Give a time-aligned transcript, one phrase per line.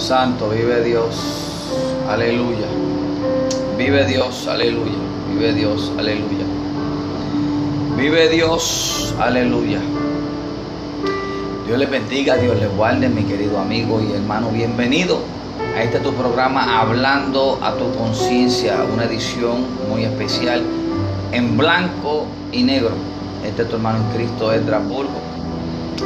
[0.00, 1.14] Santo, vive Dios,
[2.08, 2.66] aleluya.
[3.76, 4.96] Vive Dios, aleluya.
[5.28, 6.46] Vive Dios, aleluya.
[7.96, 9.78] Vive Dios, aleluya.
[11.66, 14.48] Dios les bendiga, Dios les guarde, mi querido amigo y hermano.
[14.48, 15.18] Bienvenido
[15.76, 20.62] a este tu programa Hablando a tu conciencia, una edición muy especial
[21.32, 22.92] en blanco y negro.
[23.46, 24.50] Este es tu hermano en Cristo,
[24.88, 25.20] Burgo.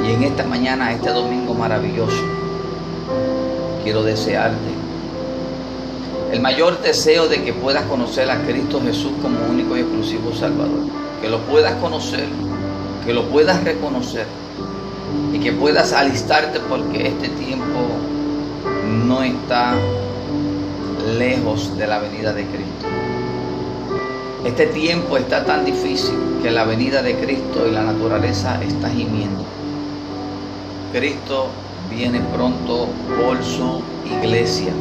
[0.04, 2.34] Y en esta mañana, este domingo maravilloso,
[3.85, 4.85] quiero desearte
[6.35, 10.81] el mayor deseo de que puedas conocer a Cristo Jesús como único y exclusivo Salvador.
[11.21, 12.27] Que lo puedas conocer,
[13.07, 14.27] que lo puedas reconocer
[15.32, 17.86] y que puedas alistarte porque este tiempo
[19.07, 19.77] no está
[21.16, 22.86] lejos de la venida de Cristo.
[24.44, 29.44] Este tiempo está tan difícil que la venida de Cristo y la naturaleza está gimiendo.
[30.93, 31.46] Cristo
[31.94, 32.89] viene pronto
[33.42, 34.72] su iglesia.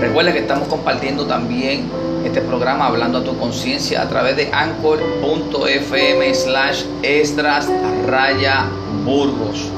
[0.00, 1.90] Recuerda que estamos compartiendo también
[2.24, 7.68] este programa Hablando a tu conciencia a través de anchor.fm slash extras
[8.06, 8.66] raya
[9.04, 9.70] burgos.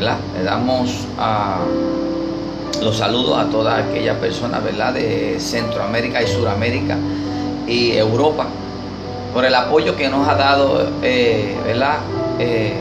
[0.00, 1.06] Le damos
[2.82, 4.92] los saludos a todas aquellas personas ¿verdad?
[4.92, 6.98] de Centroamérica y Suramérica
[7.66, 8.46] y Europa
[9.32, 11.96] por el apoyo que nos ha dado eh, ¿verdad?
[12.38, 12.74] Eh,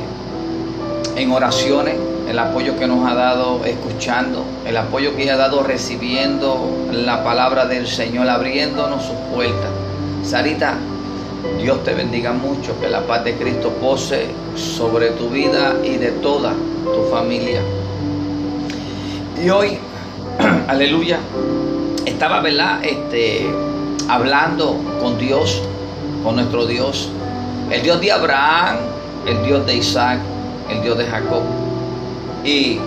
[1.16, 1.96] en oraciones,
[2.30, 7.66] el apoyo que nos ha dado escuchando, el apoyo que ha dado recibiendo la palabra
[7.66, 9.70] del Señor, abriéndonos sus puertas.
[10.24, 10.76] Sarita,
[11.62, 16.12] Dios te bendiga mucho, que la paz de Cristo pose sobre tu vida y de
[16.12, 17.62] toda tu familia.
[19.42, 19.78] Y hoy,
[20.68, 21.20] aleluya,
[22.06, 22.84] estaba, ¿verdad?
[22.84, 23.46] Este,
[24.10, 25.62] hablando con Dios,
[26.24, 27.10] con nuestro Dios,
[27.70, 28.78] el Dios de Abraham,
[29.28, 30.20] el Dios de Isaac,
[30.70, 31.42] el Dios de Jacob.
[32.44, 32.80] Y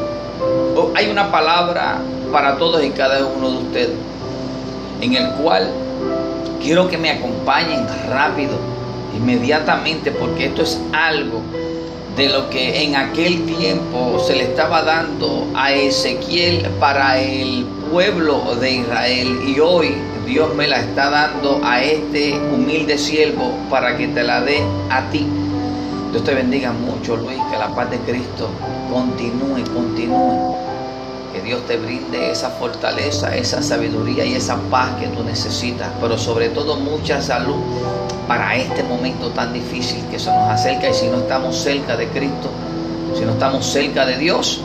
[0.76, 1.98] oh, hay una palabra
[2.32, 3.96] para todos y cada uno de ustedes,
[5.00, 5.70] en el cual
[6.62, 8.56] quiero que me acompañen rápido,
[9.16, 11.40] inmediatamente, porque esto es algo
[12.16, 18.56] de lo que en aquel tiempo se le estaba dando a Ezequiel para el pueblo
[18.56, 19.94] de Israel y hoy
[20.26, 25.08] Dios me la está dando a este humilde siervo para que te la dé a
[25.10, 25.26] ti.
[26.10, 28.48] Dios te bendiga mucho, Luis, que la paz de Cristo
[28.90, 30.56] continúe, continúe.
[31.34, 36.16] Que Dios te brinde esa fortaleza, esa sabiduría y esa paz que tú necesitas, pero
[36.16, 37.56] sobre todo mucha salud
[38.26, 42.08] para este momento tan difícil que se nos acerca y si no estamos cerca de
[42.08, 42.48] Cristo,
[43.14, 44.62] si no estamos cerca de Dios,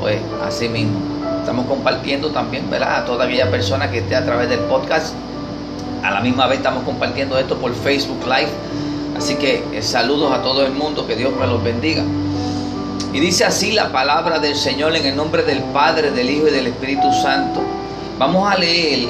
[0.00, 1.00] pues así mismo.
[1.40, 2.98] Estamos compartiendo también, ¿verdad?
[2.98, 5.12] A toda aquella persona que esté a través del podcast.
[6.04, 8.50] A la misma vez estamos compartiendo esto por Facebook Live
[9.16, 12.02] Así que eh, saludos a todo el mundo, que Dios me los bendiga.
[13.12, 16.50] Y dice así la palabra del Señor en el nombre del Padre, del Hijo y
[16.50, 17.60] del Espíritu Santo.
[18.18, 19.08] Vamos a leer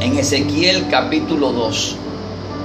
[0.00, 1.96] en Ezequiel capítulo 2.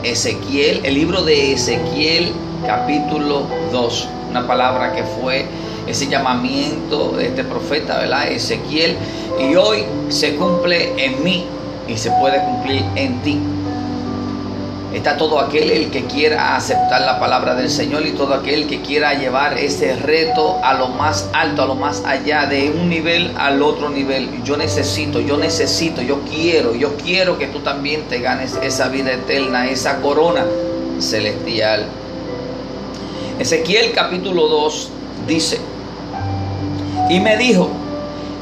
[0.03, 2.33] Ezequiel, el libro de Ezequiel
[2.67, 4.07] capítulo 2.
[4.31, 5.45] Una palabra que fue
[5.87, 8.27] ese llamamiento de este profeta, ¿verdad?
[8.27, 8.97] Ezequiel.
[9.39, 11.45] Y hoy se cumple en mí
[11.87, 13.39] y se puede cumplir en ti.
[14.93, 18.81] Está todo aquel el que quiera aceptar la palabra del Señor y todo aquel que
[18.81, 23.33] quiera llevar ese reto a lo más alto, a lo más allá, de un nivel
[23.35, 24.43] al otro nivel.
[24.43, 29.13] Yo necesito, yo necesito, yo quiero, yo quiero que tú también te ganes esa vida
[29.13, 30.45] eterna, esa corona
[30.99, 31.87] celestial.
[33.39, 34.89] Ezequiel capítulo 2
[35.27, 35.59] dice,
[37.09, 37.67] y me dijo,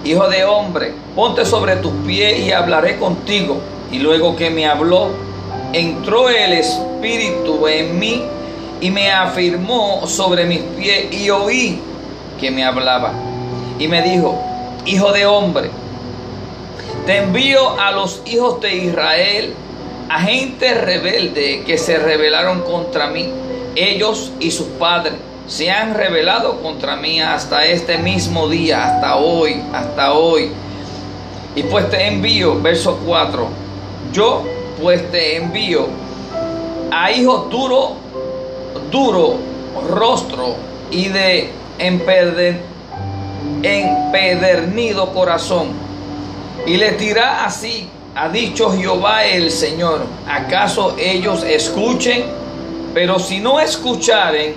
[0.03, 3.62] hijo de hombre, ponte sobre tus pies y hablaré contigo.
[3.89, 5.09] Y luego que me habló,
[5.73, 8.23] entró el Espíritu en mí
[8.81, 11.79] y me afirmó sobre mis pies y oí
[12.39, 13.13] que me hablaba.
[13.79, 14.39] Y me dijo,
[14.85, 15.69] hijo de hombre,
[17.05, 19.53] te envío a los hijos de Israel,
[20.09, 23.29] a gente rebelde que se rebelaron contra mí.
[23.75, 25.13] Ellos y sus padres
[25.47, 30.51] se han rebelado contra mí hasta este mismo día, hasta hoy, hasta hoy.
[31.56, 33.47] Y pues te envío, verso 4,
[34.13, 34.44] yo
[34.81, 35.88] pues te envío
[36.92, 37.95] a hijos duro,
[38.92, 39.51] duro
[39.89, 40.56] rostro
[40.89, 41.51] y de
[43.63, 45.69] empedernido corazón.
[46.66, 52.24] Y le dirá así, ha dicho Jehová el Señor, ¿acaso ellos escuchen?
[52.94, 54.56] Pero si no escucharen,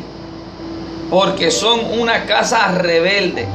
[1.09, 3.47] porque son una casa rebelde,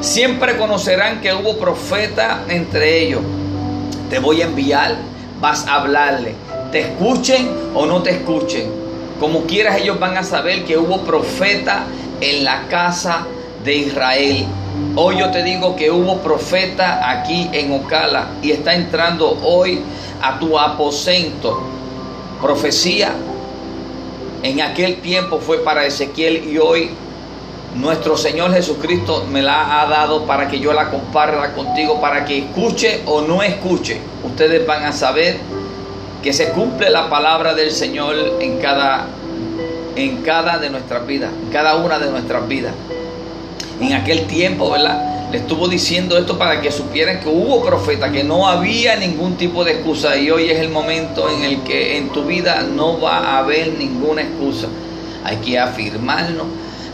[0.00, 3.22] siempre conocerán que hubo profeta entre ellos.
[4.08, 4.96] Te voy a enviar
[5.40, 6.34] vas a hablarle.
[6.72, 8.70] Te escuchen o no te escuchen.
[9.20, 11.84] Como quieras ellos van a saber que hubo profeta
[12.20, 13.26] en la casa
[13.64, 14.46] de Israel.
[14.94, 19.80] Hoy yo te digo que hubo profeta aquí en Ocala y está entrando hoy
[20.20, 21.62] a tu aposento.
[22.42, 23.12] Profecía
[24.42, 26.90] en aquel tiempo fue para Ezequiel y hoy
[27.76, 32.38] nuestro Señor Jesucristo me la ha dado para que yo la comparta contigo, para que
[32.38, 34.00] escuche o no escuche.
[34.24, 35.36] Ustedes van a saber
[36.22, 39.06] que se cumple la palabra del Señor en cada,
[39.94, 42.72] en cada de nuestras vidas, en cada una de nuestras vidas.
[43.80, 45.30] En aquel tiempo, ¿verdad?
[45.30, 49.64] Le estuvo diciendo esto para que supieran que hubo profeta, que no había ningún tipo
[49.64, 53.18] de excusa y hoy es el momento en el que en tu vida no va
[53.18, 54.68] a haber ninguna excusa.
[55.24, 56.46] Hay que afirmarnos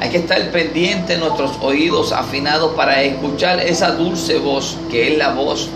[0.03, 5.29] hay que estar pendiente nuestros oídos afinados para escuchar esa dulce voz que es la
[5.29, 5.69] voz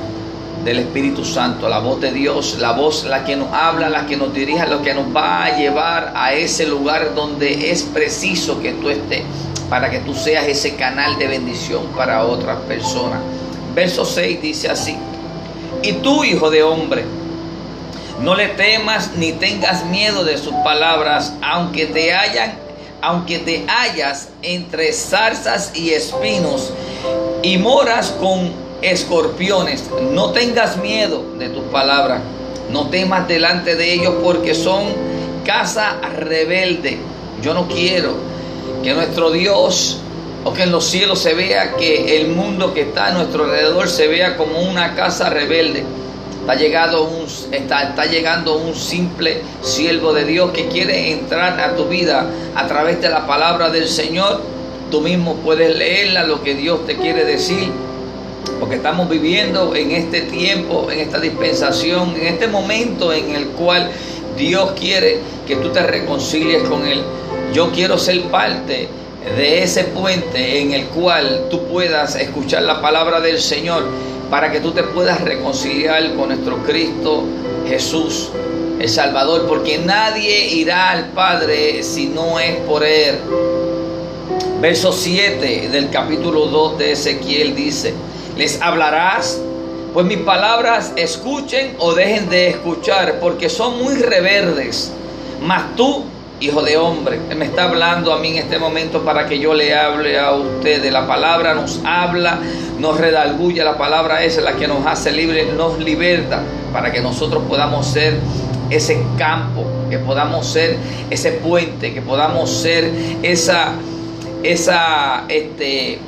[0.65, 4.17] del Espíritu Santo, la voz de Dios, la voz la que nos habla, la que
[4.17, 8.73] nos dirige, lo que nos va a llevar a ese lugar donde es preciso que
[8.73, 9.23] tú estés
[9.71, 13.21] para que tú seas ese canal de bendición para otras personas.
[13.77, 14.97] Verso 6 dice así,
[15.85, 17.05] y tú, hijo de hombre,
[18.21, 22.66] no le temas ni tengas miedo de sus palabras, aunque te hayan
[23.07, 26.73] aunque te hallas entre zarzas y espinos
[27.41, 28.51] y moras con
[28.83, 32.21] escorpiones, no tengas miedo de tus palabras,
[32.73, 34.87] no temas delante de ellos porque son
[35.45, 36.99] casa rebelde.
[37.43, 38.15] Yo no quiero
[38.83, 40.01] que nuestro Dios
[40.43, 43.89] o que en los cielos se vea que el mundo que está a nuestro alrededor
[43.89, 45.85] se vea como una casa rebelde.
[46.47, 51.75] Está, llegado un, está, está llegando un simple siervo de Dios que quiere entrar a
[51.75, 54.43] tu vida a través de la palabra del Señor.
[54.89, 57.73] Tú mismo puedes leerla, lo que Dios te quiere decir.
[58.61, 63.91] Porque estamos viviendo en este tiempo, en esta dispensación, en este momento en el cual
[64.39, 67.03] Dios quiere que tú te reconcilies con Él.
[67.53, 68.89] Yo quiero ser parte
[69.37, 73.83] de ese puente en el cual tú puedas escuchar la palabra del Señor
[74.31, 77.25] para que tú te puedas reconciliar con nuestro Cristo
[77.67, 78.31] Jesús,
[78.79, 83.17] el Salvador, porque nadie irá al Padre si no es por Él.
[84.61, 87.95] Verso 7 del capítulo 2 de Ezequiel dice,
[88.37, 89.41] les hablarás,
[89.93, 94.93] pues mis palabras escuchen o dejen de escuchar, porque son muy reverdes,
[95.43, 96.05] mas tú
[96.41, 97.19] hijo de hombre.
[97.31, 100.33] Él me está hablando a mí en este momento para que yo le hable a
[100.33, 100.93] ustedes.
[100.93, 102.39] La palabra nos habla,
[102.79, 106.43] nos redalgulla, la palabra es la que nos hace libre, nos liberta
[106.73, 108.19] para que nosotros podamos ser
[108.71, 110.77] ese campo, que podamos ser
[111.11, 112.91] ese puente, que podamos ser
[113.23, 113.73] esa,
[114.43, 115.99] esa este,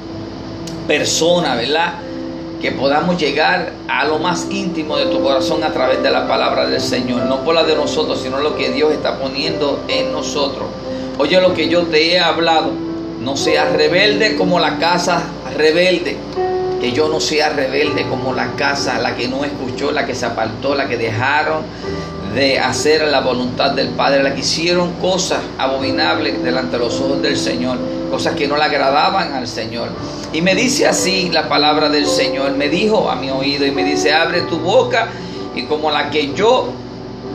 [0.86, 1.94] persona, ¿verdad?
[2.60, 6.66] Que podamos llegar a lo más íntimo de tu corazón a través de la palabra
[6.66, 10.66] del Señor, no por la de nosotros, sino lo que Dios está poniendo en nosotros.
[11.18, 12.72] Oye lo que yo te he hablado,
[13.20, 15.22] no seas rebelde como la casa
[15.56, 16.16] rebelde,
[16.80, 20.26] que yo no sea rebelde como la casa, la que no escuchó, la que se
[20.26, 21.62] apartó, la que dejaron
[22.38, 27.20] de hacer la voluntad del Padre, la que hicieron cosas abominables delante de los ojos
[27.20, 27.78] del Señor,
[28.12, 29.88] cosas que no le agradaban al Señor.
[30.32, 33.82] Y me dice así la palabra del Señor, me dijo a mi oído y me
[33.82, 35.08] dice, abre tu boca
[35.56, 36.68] y como la que yo,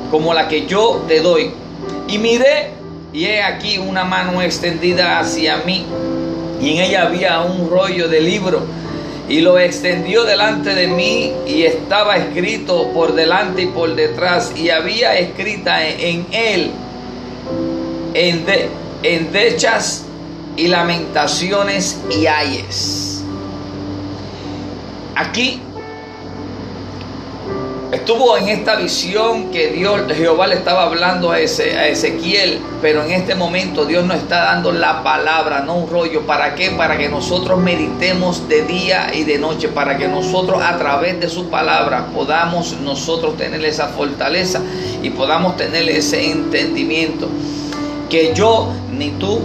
[0.09, 1.51] como la que yo te doy.
[2.07, 2.71] Y miré
[3.11, 5.85] y he aquí una mano extendida hacia mí
[6.61, 8.61] y en ella había un rollo de libro
[9.29, 14.69] y lo extendió delante de mí y estaba escrito por delante y por detrás y
[14.69, 16.71] había escrita en él
[18.13, 18.69] en, de,
[19.03, 20.05] endechas
[20.55, 23.23] y lamentaciones y ayes.
[25.15, 25.61] Aquí
[28.03, 33.11] estuvo en esta visión que Dios, Jehová le estaba hablando a, a Ezequiel, pero en
[33.11, 36.23] este momento Dios nos está dando la palabra, no un rollo.
[36.23, 36.71] ¿Para qué?
[36.71, 41.29] Para que nosotros meditemos de día y de noche, para que nosotros a través de
[41.29, 44.59] su palabra podamos nosotros tener esa fortaleza
[45.01, 47.29] y podamos tener ese entendimiento.
[48.09, 49.39] Que yo ni tú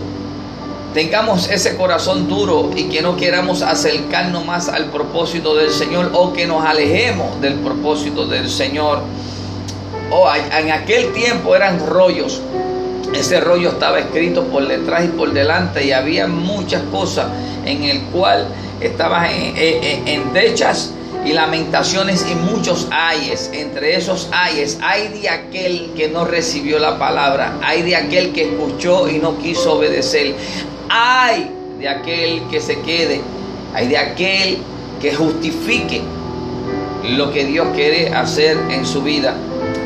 [0.98, 6.32] tengamos ese corazón duro y que no queramos acercarnos más al propósito del Señor o
[6.32, 9.02] que nos alejemos del propósito del Señor.
[10.10, 12.40] O en aquel tiempo eran rollos.
[13.14, 17.28] Ese rollo estaba escrito por detrás y por delante y había muchas cosas
[17.64, 18.48] en el cual
[18.80, 20.90] estaban en, dechas
[21.24, 23.50] y lamentaciones y muchos ayes.
[23.52, 28.50] Entre esos ayes, hay de aquel que no recibió la palabra, hay de aquel que
[28.50, 30.34] escuchó y no quiso obedecer,
[30.88, 33.20] hay de aquel que se quede,
[33.74, 34.58] hay de aquel
[35.00, 36.02] que justifique
[37.16, 39.34] lo que Dios quiere hacer en su vida.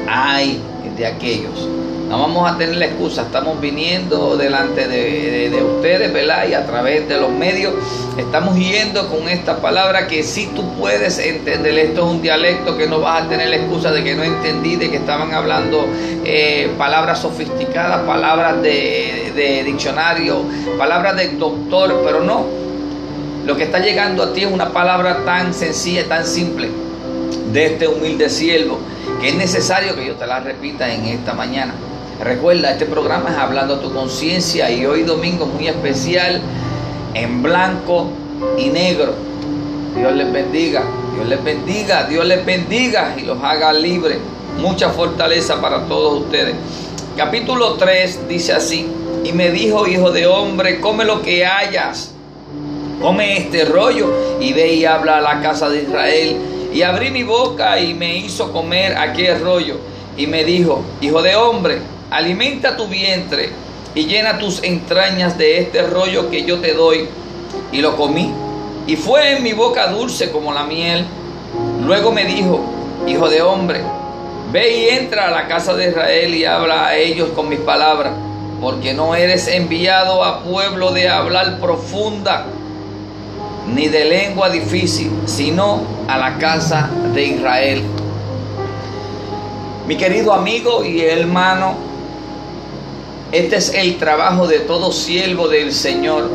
[0.09, 0.61] Hay
[0.97, 1.69] de aquellos.
[2.13, 6.47] No vamos a tener la excusa, estamos viniendo delante de, ustedes, ¿verdad?
[6.47, 7.73] Y a través de los medios
[8.19, 12.87] estamos yendo con esta palabra que si tú puedes entender, esto es un dialecto que
[12.87, 15.87] no vas a tener la excusa de que no entendí, de que estaban hablando
[16.23, 20.43] eh, palabras sofisticadas, palabras de, diccionario,
[20.77, 22.45] palabras de doctor, pero no.
[23.47, 26.69] Lo que está llegando a ti es una palabra tan sencilla, tan simple
[27.55, 28.81] de este humilde siervo,
[29.19, 31.73] que es necesario que yo te la repita en esta mañana.
[32.23, 36.41] Recuerda, este programa es Hablando a tu conciencia y hoy domingo muy especial
[37.15, 38.11] en blanco
[38.57, 39.13] y negro.
[39.97, 40.85] Dios les bendiga,
[41.17, 44.19] Dios les bendiga, Dios les bendiga y los haga libres.
[44.57, 46.55] Mucha fortaleza para todos ustedes.
[47.17, 48.87] Capítulo 3 dice así,
[49.25, 52.13] y me dijo, hijo de hombre, come lo que hayas,
[53.01, 56.37] come este rollo y ve y habla a la casa de Israel.
[56.73, 59.79] Y abrí mi boca y me hizo comer aquel rollo.
[60.17, 61.79] Y me dijo, hijo de hombre,
[62.13, 63.51] alimenta tu vientre
[63.95, 67.09] y llena tus entrañas de este rollo que yo te doy.
[67.73, 68.33] Y lo comí.
[68.87, 71.07] Y fue en mi boca dulce como la miel.
[71.85, 72.61] Luego me dijo,
[73.07, 73.81] hijo de hombre,
[74.53, 78.13] ve y entra a la casa de Israel y habla a ellos con mis palabras,
[78.61, 82.47] porque no eres enviado a pueblo de hablar profunda
[83.75, 87.83] ni de lengua difícil, sino a la casa de Israel.
[89.87, 91.92] Mi querido amigo y hermano,
[93.33, 96.29] este es el trabajo de todo siervo del Señor,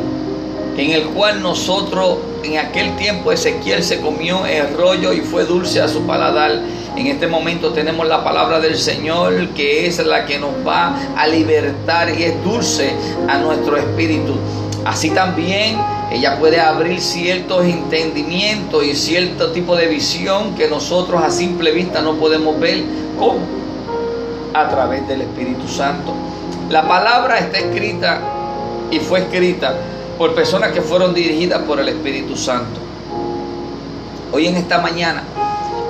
[0.75, 5.80] en el cual nosotros en aquel tiempo Ezequiel se comió el rollo y fue dulce
[5.80, 6.60] a su paladar.
[6.96, 11.27] En este momento tenemos la palabra del Señor que es la que nos va a
[11.27, 12.92] libertar y es dulce
[13.27, 14.34] a nuestro espíritu.
[14.84, 15.77] Así también
[16.12, 22.01] ella puede abrir ciertos entendimientos y cierto tipo de visión que nosotros a simple vista
[22.01, 22.84] no podemos ver.
[23.20, 23.39] ¿Cómo?
[24.56, 26.16] A través del Espíritu Santo.
[26.69, 28.19] La palabra está escrita
[28.91, 29.74] y fue escrita
[30.17, 32.81] por personas que fueron dirigidas por el Espíritu Santo.
[34.33, 35.24] Hoy en esta mañana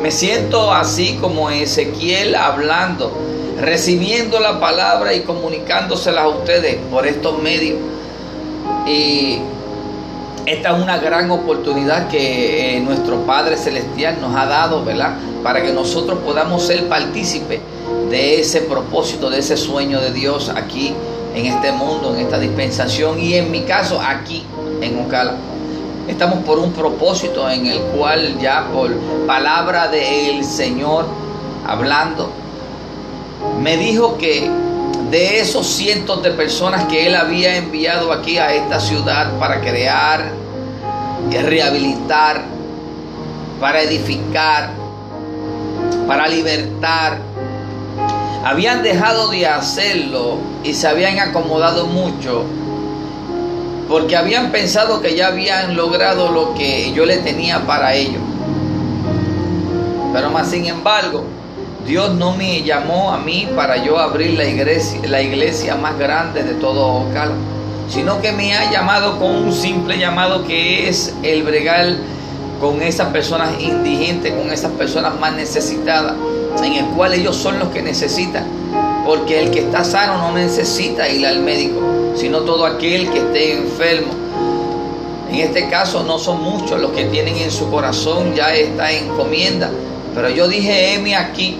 [0.03, 3.11] me siento así como Ezequiel hablando,
[3.59, 7.79] recibiendo la palabra y comunicándosela a ustedes por estos medios.
[8.85, 9.39] Y
[10.45, 15.15] esta es una gran oportunidad que eh, nuestro Padre Celestial nos ha dado, ¿verdad?
[15.41, 17.61] Para que nosotros podamos ser partícipes
[18.09, 20.93] de ese propósito, de ese sueño de Dios aquí
[21.35, 24.43] en este mundo, en esta dispensación y en mi caso aquí
[24.81, 25.35] en Ocala.
[26.07, 28.93] Estamos por un propósito en el cual ya por
[29.25, 31.05] palabra del Señor
[31.65, 32.29] hablando,
[33.61, 34.49] me dijo que
[35.11, 40.31] de esos cientos de personas que Él había enviado aquí a esta ciudad para crear,
[41.31, 42.43] y rehabilitar,
[43.59, 44.69] para edificar,
[46.07, 47.19] para libertar,
[48.43, 52.45] habían dejado de hacerlo y se habían acomodado mucho
[53.87, 58.21] porque habían pensado que ya habían logrado lo que yo le tenía para ellos.
[60.13, 61.23] Pero más sin embargo,
[61.85, 66.43] Dios no me llamó a mí para yo abrir la iglesia, la iglesia más grande
[66.43, 67.35] de todo Ocala,
[67.89, 71.97] sino que me ha llamado con un simple llamado que es el bregal
[72.59, 76.13] con esas personas indigentes, con esas personas más necesitadas
[76.63, 78.45] en el cual ellos son los que necesitan.
[79.05, 81.79] Porque el que está sano no necesita ir al médico,
[82.15, 84.11] sino todo aquel que esté enfermo.
[85.29, 89.69] En este caso no son muchos los que tienen en su corazón ya esta encomienda.
[90.13, 91.57] Pero yo dije, heme aquí.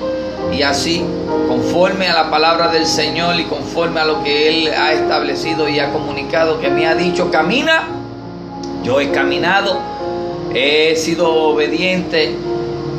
[0.52, 1.04] Y así,
[1.48, 5.80] conforme a la palabra del Señor y conforme a lo que Él ha establecido y
[5.80, 7.88] ha comunicado, que me ha dicho, camina.
[8.84, 9.80] Yo he caminado,
[10.54, 12.36] he sido obediente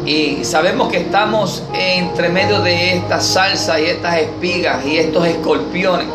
[0.06, 6.06] y sabemos que estamos entre medio de esta salsa y estas espigas y estos escorpiones,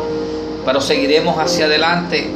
[0.64, 2.30] pero seguiremos hacia adelante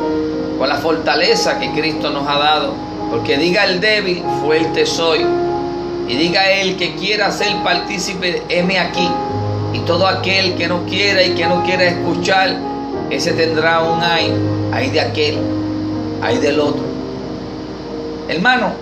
[0.59, 2.75] con la fortaleza que Cristo nos ha dado.
[3.11, 5.25] Porque diga el débil, fuerte soy.
[6.07, 9.09] Y diga el que quiera ser partícipe, heme aquí.
[9.73, 12.57] Y todo aquel que no quiera y que no quiera escuchar,
[13.11, 14.33] ese tendrá un ay,
[14.73, 15.39] ay de aquel,
[16.23, 16.83] ay del otro.
[18.29, 18.73] Hermano,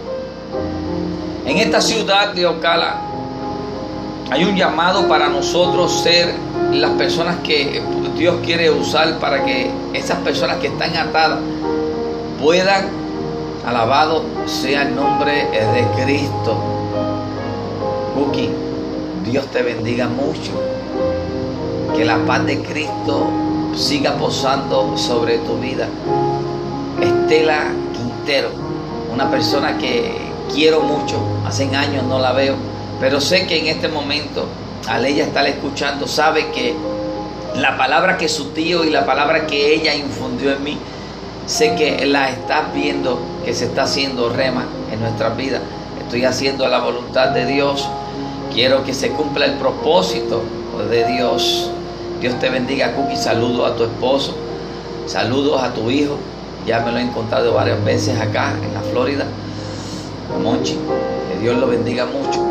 [1.47, 3.01] en esta ciudad de Ocala
[4.31, 6.35] hay un llamado para nosotros ser
[6.73, 7.81] las personas que
[8.17, 11.39] Dios quiere usar para que esas personas que están atadas
[12.43, 12.89] puedan,
[13.67, 16.57] alabado sea el nombre de Cristo.
[18.17, 18.51] Buki,
[19.25, 20.53] Dios te bendiga mucho.
[21.97, 23.29] Que la paz de Cristo
[23.75, 25.89] siga posando sobre tu vida.
[27.01, 28.51] Estela Quintero,
[29.13, 32.55] una persona que quiero mucho, hace años no la veo,
[33.01, 34.47] pero sé que en este momento,
[34.89, 36.75] al ella estar escuchando, sabe que,
[37.57, 40.79] La palabra que su tío y la palabra que ella infundió en mí,
[41.47, 45.63] sé que la estás viendo que se está haciendo rema en nuestras vidas.
[46.03, 47.89] Estoy haciendo la voluntad de Dios.
[48.53, 50.43] Quiero que se cumpla el propósito
[50.91, 51.71] de Dios.
[52.21, 53.17] Dios te bendiga, Cookie.
[53.17, 54.35] Saludos a tu esposo.
[55.07, 56.17] Saludos a tu hijo.
[56.67, 59.25] Ya me lo he encontrado varias veces acá en la Florida.
[60.43, 60.79] Monchi.
[61.29, 62.45] Que Dios lo bendiga mucho.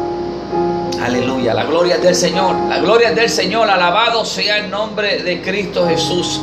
[1.04, 1.54] Aleluya.
[1.54, 2.56] La gloria es del Señor.
[2.70, 3.70] La gloria es del Señor.
[3.70, 6.42] Alabado sea el nombre de Cristo Jesús.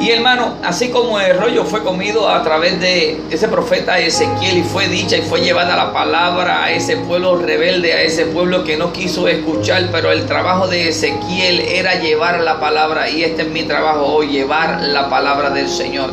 [0.00, 4.62] Y hermano, así como el rollo fue comido a través de ese profeta Ezequiel y
[4.62, 8.76] fue dicha y fue llevada la palabra a ese pueblo rebelde, a ese pueblo que
[8.76, 13.48] no quiso escuchar, pero el trabajo de Ezequiel era llevar la palabra y este es
[13.48, 16.10] mi trabajo hoy, llevar la palabra del Señor.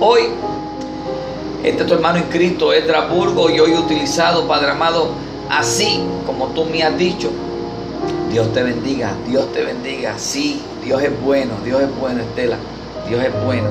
[0.00, 0.22] Hoy,
[1.62, 2.70] este es tu hermano en Cristo,
[3.10, 5.10] Burgo, y hoy utilizado, Padre amado,
[5.50, 7.30] así como tú me has dicho.
[8.30, 10.14] Dios te bendiga, Dios te bendiga.
[10.18, 12.56] Sí, Dios es bueno, Dios es bueno, Estela.
[13.08, 13.68] Dios es bueno.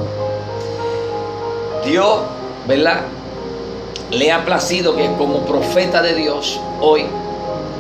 [1.86, 2.20] Dios,
[2.68, 3.02] ¿verdad?
[4.12, 7.06] Le ha placido que como profeta de Dios hoy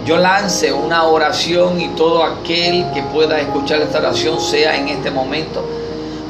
[0.05, 5.11] yo lance una oración y todo aquel que pueda escuchar esta oración sea en este
[5.11, 5.63] momento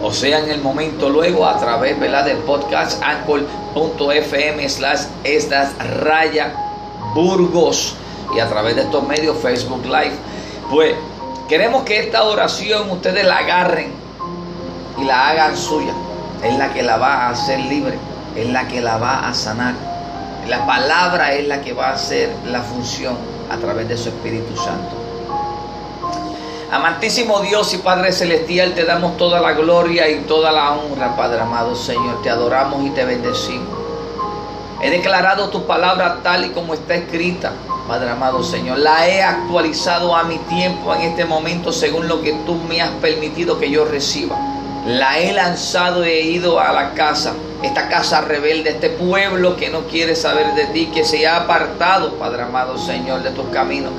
[0.02, 2.26] o sea en el momento luego a través ¿verdad?
[2.26, 6.54] del podcast anchor.fm slash estas raya
[7.14, 7.96] burgos
[8.36, 10.16] y a través de estos medios Facebook Live
[10.70, 10.96] pues
[11.48, 14.00] queremos que esta oración ustedes la agarren
[15.00, 15.94] y la hagan suya.
[16.44, 17.98] Es la que la va a hacer libre,
[18.36, 19.74] es la que la va a sanar.
[20.48, 23.18] La palabra es la que va a hacer la función
[23.50, 25.09] a través de su Espíritu Santo.
[26.72, 31.42] Amantísimo Dios y Padre Celestial, te damos toda la gloria y toda la honra, Padre
[31.42, 32.22] amado Señor.
[32.22, 33.68] Te adoramos y te bendecimos.
[34.82, 37.54] He declarado tu palabra tal y como está escrita,
[37.88, 38.78] Padre amado Señor.
[38.78, 42.92] La he actualizado a mi tiempo en este momento según lo que tú me has
[43.02, 44.38] permitido que yo reciba
[44.86, 49.70] la he lanzado y he ido a la casa, esta casa rebelde, este pueblo que
[49.70, 53.92] no quiere saber de ti, que se ha apartado, Padre amado Señor, de tus caminos.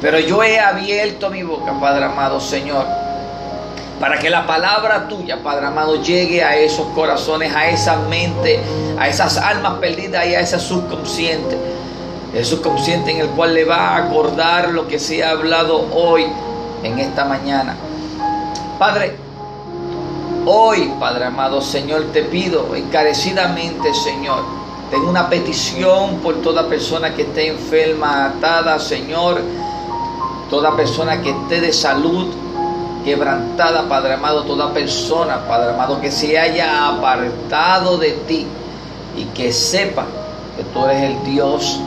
[0.00, 2.86] Pero yo he abierto mi boca, Padre amado Señor,
[4.00, 8.60] para que la palabra tuya, Padre amado, llegue a esos corazones, a esa mente,
[8.98, 11.58] a esas almas perdidas y a ese subconsciente.
[12.34, 16.26] El subconsciente en el cual le va a acordar lo que se ha hablado hoy,
[16.82, 17.74] en esta mañana.
[18.78, 19.16] Padre,
[20.50, 24.44] Hoy, Padre amado, Señor, te pido encarecidamente, Señor,
[24.90, 29.42] tengo una petición por toda persona que esté enferma, atada, Señor,
[30.50, 32.28] toda persona que esté de salud
[33.04, 38.46] quebrantada, Padre amado, toda persona, Padre amado, que se haya apartado de ti
[39.16, 40.04] y que sepa
[40.56, 41.80] que tú eres el Dios,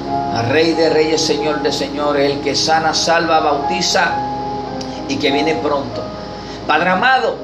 [0.49, 4.13] Rey de Reyes, Señor de Señores, el que sana, salva, bautiza
[5.09, 6.01] y que viene pronto.
[6.65, 7.35] Padre amado,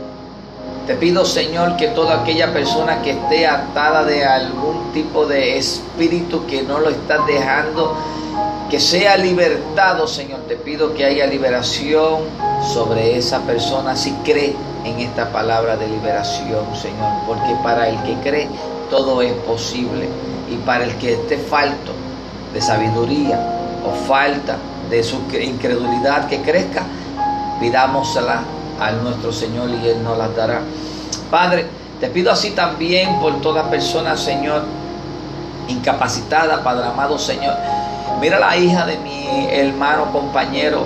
[0.87, 6.45] te pido, Señor, que toda aquella persona que esté atada de algún tipo de espíritu
[6.47, 7.93] que no lo está dejando,
[8.69, 10.41] que sea libertado, Señor.
[10.47, 12.21] Te pido que haya liberación
[12.73, 17.11] sobre esa persona si cree en esta palabra de liberación, Señor.
[17.25, 18.49] Porque para el que cree,
[18.89, 20.07] todo es posible.
[20.51, 21.91] Y para el que esté falto
[22.53, 23.39] de sabiduría
[23.85, 24.57] o falta
[24.89, 26.83] de su incredulidad que crezca,
[27.59, 28.41] pidámosla
[28.79, 30.61] a nuestro Señor y Él nos las dará.
[31.29, 31.65] Padre,
[31.99, 34.63] te pido así también por toda persona, Señor,
[35.67, 37.55] incapacitada, Padre amado, Señor.
[38.19, 40.85] Mira la hija de mi hermano, compañero,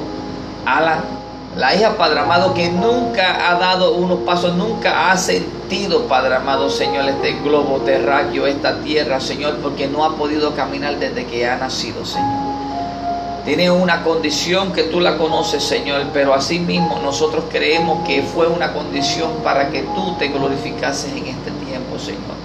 [0.65, 1.21] Alan.
[1.55, 6.69] La hija, Padre amado, que nunca ha dado unos pasos, nunca ha sentido, Padre amado,
[6.69, 11.57] Señor, este globo terráqueo, esta tierra, Señor, porque no ha podido caminar desde que ha
[11.57, 12.51] nacido, Señor.
[13.43, 18.71] Tiene una condición que tú la conoces, Señor, pero asimismo nosotros creemos que fue una
[18.71, 22.40] condición para que tú te glorificases en este tiempo, Señor.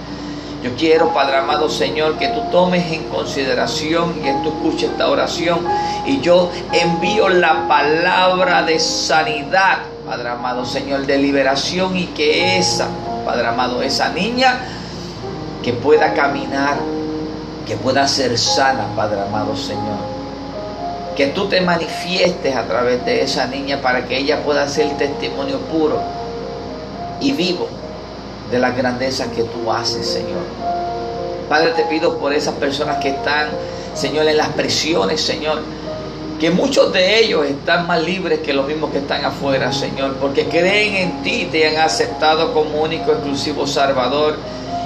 [0.67, 5.07] Yo quiero, Padre amado Señor, que tú tomes en consideración y que tú escuches esta
[5.07, 5.65] oración.
[6.05, 12.89] Y yo envío la palabra de sanidad, Padre amado Señor, de liberación y que esa,
[13.25, 14.59] Padre amado, esa niña
[15.63, 16.75] que pueda caminar,
[17.65, 20.17] que pueda ser sana, Padre amado Señor
[21.15, 25.57] que tú te manifiestes a través de esa niña para que ella pueda ser testimonio
[25.61, 25.99] puro
[27.19, 27.67] y vivo
[28.51, 30.43] de las grandezas que tú haces, Señor.
[31.49, 33.49] Padre, te pido por esas personas que están,
[33.93, 35.61] Señor, en las prisiones, Señor.
[36.39, 40.15] Que muchos de ellos están más libres que los mismos que están afuera, Señor.
[40.15, 44.35] Porque creen en ti, te han aceptado como único, exclusivo Salvador.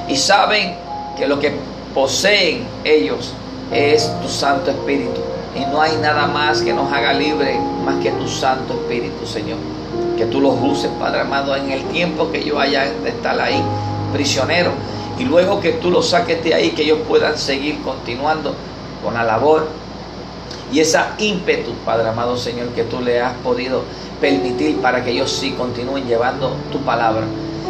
[0.08, 0.76] Y saben
[1.18, 1.54] que lo que
[1.94, 3.34] poseen ellos
[3.72, 8.12] es tu Santo Espíritu y no hay nada más que nos haga libre más que
[8.12, 9.58] tu Santo Espíritu, Señor.
[10.18, 13.62] Que tú los uses, Padre amado, en el tiempo que yo haya de estar ahí,
[14.14, 14.72] prisionero.
[15.18, 18.56] Y luego que tú los saques de ahí, que ellos puedan seguir continuando
[19.04, 19.68] con la labor
[20.72, 23.84] y esa ímpetu, Padre amado Señor, que tú le has podido
[24.22, 27.26] permitir para que ellos sí continúen llevando tu palabra.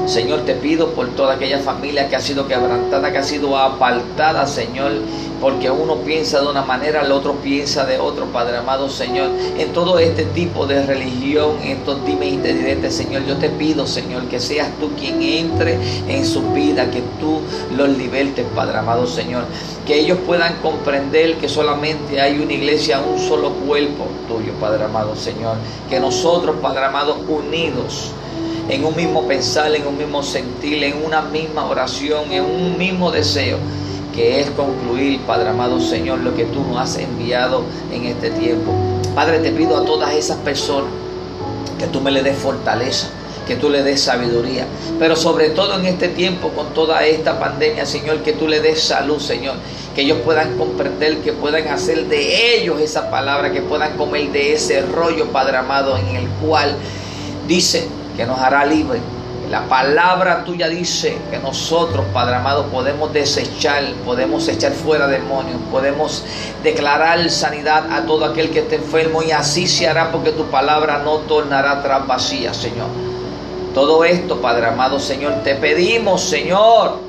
[0.06, 4.48] Señor, te pido por toda aquella familia que ha sido quebrantada, que ha sido apartada,
[4.48, 4.92] Señor,
[5.40, 9.30] porque uno piensa de una manera, el otro piensa de otro, Padre amado, Señor.
[9.58, 14.24] En todo este tipo de religión, en estos dimes y Señor, yo te pido, Señor,
[14.26, 15.78] que seas tú quien entre
[16.08, 17.40] en su vida, que tú
[17.76, 19.46] los libertes, Padre amado, Señor.
[19.86, 25.16] Que ellos puedan comprender que solamente hay una iglesia, un solo cuerpo tuyo, Padre amado,
[25.16, 25.58] Señor.
[25.90, 28.12] Que nosotros, Padre amado, unidos,
[28.72, 33.12] en un mismo pensar, en un mismo sentir, en una misma oración, en un mismo
[33.12, 33.58] deseo,
[34.16, 38.72] que es concluir, Padre amado Señor, lo que tú nos has enviado en este tiempo.
[39.14, 40.90] Padre, te pido a todas esas personas
[41.78, 43.10] que tú me le des fortaleza,
[43.46, 44.66] que tú le des sabiduría,
[44.98, 48.82] pero sobre todo en este tiempo con toda esta pandemia, Señor, que tú le des
[48.82, 49.56] salud, Señor,
[49.94, 54.54] que ellos puedan comprender, que puedan hacer de ellos esa palabra, que puedan comer de
[54.54, 56.74] ese rollo, Padre amado, en el cual
[57.50, 59.00] dice que nos hará libre.
[59.50, 66.24] La palabra tuya dice que nosotros, Padre amado, podemos desechar, podemos echar fuera demonios, podemos
[66.64, 71.02] declarar sanidad a todo aquel que esté enfermo y así se hará porque tu palabra
[71.04, 72.88] no tornará atrás vacía, Señor.
[73.74, 77.00] Todo esto, Padre amado, Señor, te pedimos, Señor,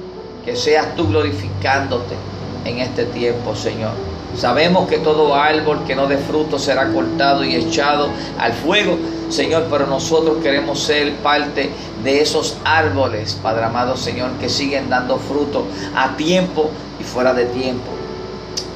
[0.44, 2.16] que seas tú glorificándote
[2.64, 3.92] en este tiempo, Señor.
[4.36, 8.98] Sabemos que todo árbol que no dé fruto será cortado y echado al fuego.
[9.32, 11.70] Señor, pero nosotros queremos ser parte
[12.04, 15.64] de esos árboles, Padre amado Señor, que siguen dando fruto
[15.96, 17.90] a tiempo y fuera de tiempo.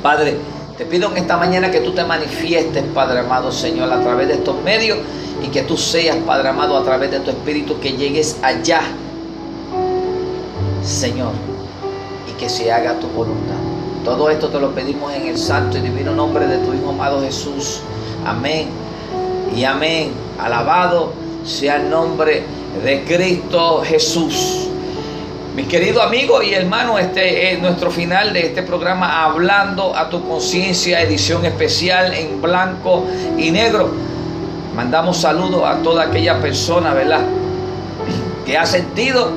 [0.02, 0.38] Padre,
[0.78, 4.34] te pido en esta mañana que tú te manifiestes, Padre amado Señor, a través de
[4.34, 4.98] estos medios
[5.42, 8.80] y que tú seas, Padre amado, a través de tu Espíritu, que llegues allá,
[10.82, 11.32] Señor,
[12.28, 13.56] y que se haga tu voluntad.
[14.04, 17.20] Todo esto te lo pedimos en el santo y divino nombre de tu Hijo amado
[17.20, 17.80] Jesús.
[18.24, 18.68] Amén
[19.54, 20.25] y amén.
[20.38, 21.12] Alabado
[21.44, 22.42] sea el nombre
[22.84, 24.68] de Cristo Jesús.
[25.54, 30.28] Mi querido amigo y hermano, este es nuestro final de este programa Hablando a tu
[30.28, 33.06] conciencia, edición especial en blanco
[33.38, 33.88] y negro.
[34.74, 37.22] Mandamos saludos a toda aquella persona, ¿verdad?
[38.44, 39.30] Que ha sentido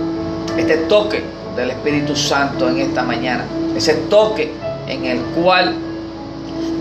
[0.57, 1.23] este toque
[1.55, 3.45] del Espíritu Santo en esta mañana.
[3.77, 4.51] Ese toque
[4.87, 5.73] en el cual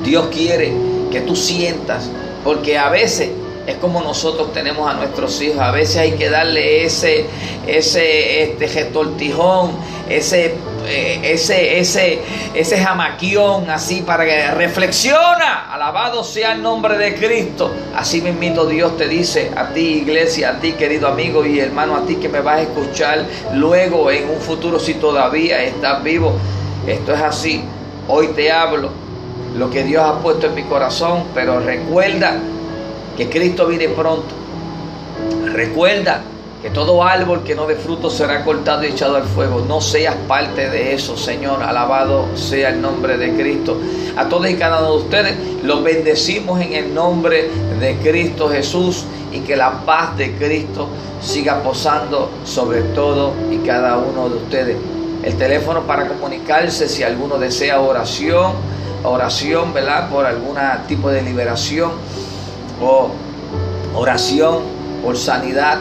[0.02, 0.72] Dios quiere
[1.12, 2.10] que tú sientas
[2.42, 3.30] porque a veces
[3.68, 5.58] es como nosotros tenemos a nuestros hijos.
[5.58, 7.26] A veces hay que darle ese,
[7.66, 9.72] ese este gestortijón,
[10.08, 10.54] ese,
[10.86, 12.18] eh, ese, ese,
[12.54, 15.70] ese jamaquión así para que reflexiona.
[15.70, 17.70] Alabado sea el nombre de Cristo.
[17.94, 22.06] Así mismito Dios te dice a ti, iglesia, a ti, querido amigo y hermano, a
[22.06, 26.32] ti que me vas a escuchar luego en un futuro si todavía estás vivo.
[26.86, 27.62] Esto es así.
[28.08, 28.88] Hoy te hablo
[29.58, 32.40] lo que Dios ha puesto en mi corazón, pero recuerda
[33.18, 34.32] que Cristo viene pronto.
[35.52, 36.22] Recuerda
[36.62, 39.64] que todo árbol que no dé fruto será cortado y echado al fuego.
[39.66, 41.64] No seas parte de eso, Señor.
[41.64, 43.76] Alabado sea el nombre de Cristo.
[44.16, 47.50] A todos y cada uno de ustedes los bendecimos en el nombre
[47.80, 50.88] de Cristo Jesús y que la paz de Cristo
[51.20, 54.76] siga posando sobre todo y cada uno de ustedes.
[55.24, 58.52] El teléfono para comunicarse si alguno desea oración
[59.04, 60.10] oración, ¿verdad?
[60.10, 61.92] Por algún tipo de liberación
[62.80, 63.10] o
[63.94, 64.62] oración
[65.02, 65.78] por sanidad,